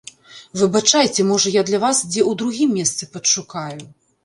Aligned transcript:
Выбачайце, 0.61 1.25
можа, 1.33 1.51
я 1.59 1.63
для 1.69 1.79
вас 1.85 2.01
дзе 2.09 2.21
ў 2.29 2.41
другім 2.41 2.69
месцы 2.81 3.11
падшукаю. 3.13 3.81